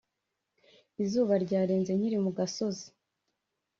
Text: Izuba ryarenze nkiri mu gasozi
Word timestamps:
Izuba 1.03 1.33
ryarenze 1.45 1.91
nkiri 1.97 2.17
mu 2.25 2.31
gasozi 2.37 2.87